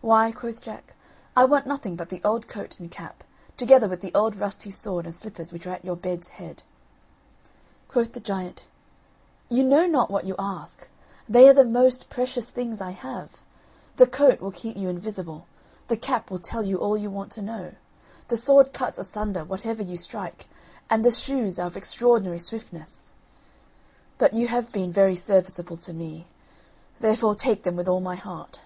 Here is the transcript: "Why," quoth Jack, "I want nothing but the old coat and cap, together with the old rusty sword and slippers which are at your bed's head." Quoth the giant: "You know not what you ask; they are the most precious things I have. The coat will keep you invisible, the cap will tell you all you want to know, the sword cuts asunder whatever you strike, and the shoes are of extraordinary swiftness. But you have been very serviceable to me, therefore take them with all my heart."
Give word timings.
"Why," 0.00 0.30
quoth 0.30 0.62
Jack, 0.62 0.94
"I 1.36 1.44
want 1.44 1.66
nothing 1.66 1.96
but 1.96 2.08
the 2.08 2.22
old 2.24 2.46
coat 2.46 2.76
and 2.78 2.88
cap, 2.90 3.24
together 3.56 3.88
with 3.88 4.00
the 4.00 4.14
old 4.14 4.36
rusty 4.36 4.70
sword 4.70 5.04
and 5.06 5.14
slippers 5.14 5.52
which 5.52 5.66
are 5.66 5.74
at 5.74 5.84
your 5.84 5.96
bed's 5.96 6.28
head." 6.30 6.62
Quoth 7.88 8.12
the 8.12 8.20
giant: 8.20 8.64
"You 9.50 9.64
know 9.64 9.86
not 9.86 10.08
what 10.08 10.24
you 10.24 10.36
ask; 10.38 10.88
they 11.28 11.48
are 11.48 11.52
the 11.52 11.64
most 11.64 12.08
precious 12.08 12.48
things 12.48 12.80
I 12.80 12.92
have. 12.92 13.42
The 13.96 14.06
coat 14.06 14.40
will 14.40 14.52
keep 14.52 14.76
you 14.76 14.88
invisible, 14.88 15.46
the 15.88 15.96
cap 15.96 16.30
will 16.30 16.38
tell 16.38 16.62
you 16.64 16.78
all 16.78 16.96
you 16.96 17.10
want 17.10 17.32
to 17.32 17.42
know, 17.42 17.72
the 18.28 18.36
sword 18.36 18.72
cuts 18.72 18.98
asunder 19.00 19.44
whatever 19.44 19.82
you 19.82 19.96
strike, 19.96 20.48
and 20.88 21.04
the 21.04 21.10
shoes 21.10 21.58
are 21.58 21.66
of 21.66 21.76
extraordinary 21.76 22.38
swiftness. 22.38 23.10
But 24.16 24.32
you 24.32 24.46
have 24.46 24.70
been 24.72 24.92
very 24.92 25.16
serviceable 25.16 25.76
to 25.78 25.92
me, 25.92 26.28
therefore 27.00 27.34
take 27.34 27.64
them 27.64 27.74
with 27.74 27.88
all 27.88 28.00
my 28.00 28.14
heart." 28.14 28.60